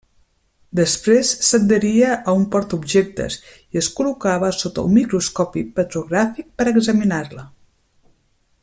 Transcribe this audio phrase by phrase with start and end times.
[0.77, 7.47] Després s'adheria a un portaobjectes i es col·locava sota un microscopi petrogràfic per a examinar-la.